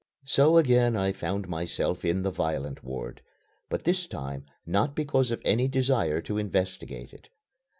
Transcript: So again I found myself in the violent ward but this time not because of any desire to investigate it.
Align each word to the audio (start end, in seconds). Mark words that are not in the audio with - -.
So 0.25 0.57
again 0.57 0.95
I 0.95 1.11
found 1.11 1.47
myself 1.47 2.03
in 2.03 2.23
the 2.23 2.31
violent 2.31 2.83
ward 2.83 3.21
but 3.69 3.83
this 3.83 4.07
time 4.07 4.45
not 4.65 4.95
because 4.95 5.29
of 5.29 5.43
any 5.45 5.67
desire 5.67 6.21
to 6.21 6.39
investigate 6.39 7.13
it. 7.13 7.29